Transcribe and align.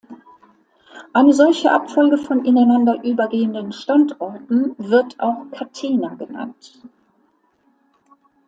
Eine 1.13 1.31
solche 1.31 1.71
Abfolge 1.71 2.17
von 2.17 2.43
ineinander 2.43 3.03
übergehenden 3.03 3.71
Standorten 3.71 4.73
wird 4.79 5.19
auch 5.19 5.45
Catena 5.51 6.15
genannt. 6.15 6.81